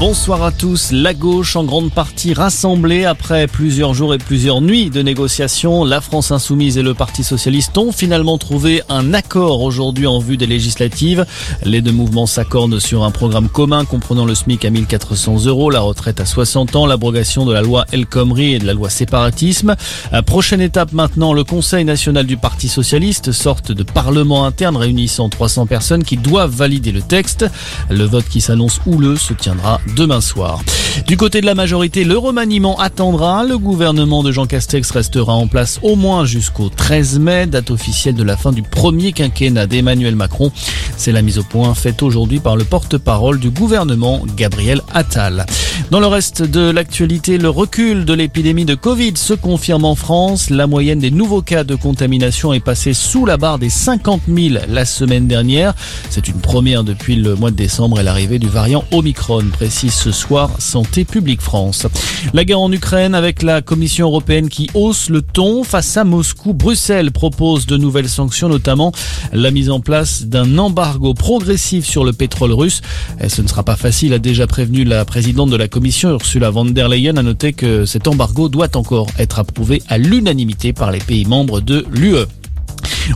[0.00, 0.92] Bonsoir à tous.
[0.92, 5.84] La gauche en grande partie rassemblée après plusieurs jours et plusieurs nuits de négociations.
[5.84, 10.38] La France insoumise et le Parti socialiste ont finalement trouvé un accord aujourd'hui en vue
[10.38, 11.26] des législatives.
[11.64, 15.80] Les deux mouvements s'accordent sur un programme commun comprenant le SMIC à 1400 euros, la
[15.80, 19.76] retraite à 60 ans, l'abrogation de la loi El Khomri et de la loi séparatisme.
[20.24, 25.66] prochaine étape maintenant, le Conseil national du Parti socialiste, sorte de parlement interne réunissant 300
[25.66, 27.44] personnes qui doivent valider le texte.
[27.90, 30.60] Le vote qui s'annonce houleux se tiendra demain soir.
[31.06, 33.44] Du côté de la majorité, le remaniement attendra.
[33.44, 38.14] Le gouvernement de Jean Castex restera en place au moins jusqu'au 13 mai, date officielle
[38.14, 40.52] de la fin du premier quinquennat d'Emmanuel Macron.
[40.96, 45.46] C'est la mise au point faite aujourd'hui par le porte-parole du gouvernement, Gabriel Attal.
[45.90, 50.48] Dans le reste de l'actualité, le recul de l'épidémie de Covid se confirme en France.
[50.48, 54.54] La moyenne des nouveaux cas de contamination est passée sous la barre des 50 000
[54.68, 55.74] la semaine dernière.
[56.08, 60.12] C'est une première depuis le mois de décembre et l'arrivée du variant Omicron, précise ce
[60.12, 61.88] soir Santé publique France.
[62.34, 66.54] La guerre en Ukraine avec la Commission européenne qui hausse le ton face à Moscou.
[66.54, 68.92] Bruxelles propose de nouvelles sanctions, notamment
[69.32, 72.80] la mise en place d'un embargo progressif sur le pétrole russe.
[73.20, 76.50] Et ce ne sera pas facile, a déjà prévenu la présidente de la Commission, Ursula
[76.50, 80.90] von der Leyen, a noté que cet embargo doit encore être approuvé à l'unanimité par
[80.90, 82.26] les pays membres de l'UE.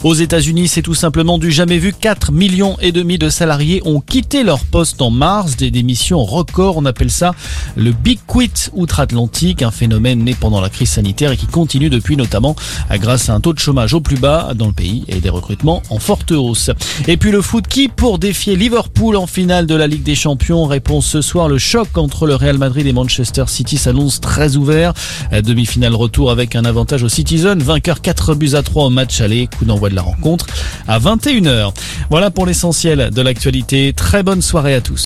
[0.02, 1.92] Aux États-Unis, c'est tout simplement du jamais vu.
[1.92, 5.56] 4 millions et demi de salariés ont quitté leur poste en mars.
[5.56, 7.32] Des démissions records, on appelle ça
[7.76, 12.16] le Big Quit outre-Atlantique, un phénomène né pendant la crise sanitaire et qui continue depuis
[12.16, 12.56] notamment
[12.92, 15.82] grâce à un taux de chômage au plus bas dans le pays et des recrutements
[15.90, 16.70] en forte hausse.
[17.08, 20.64] Et puis le foot qui, pour défier Liverpool en finale de la Ligue des Champions,
[20.66, 24.92] répond ce soir le choc entre le Real Madrid et Manchester City s'annonce très ouvert.
[25.32, 29.48] Demi-finale retour avec un avantage aux Citizens, vainqueur 4 buts à 3 au match aller,
[29.74, 30.46] d'envoi de la rencontre
[30.86, 31.72] à 21h.
[32.08, 33.92] Voilà pour l'essentiel de l'actualité.
[33.94, 35.02] Très bonne soirée à tous.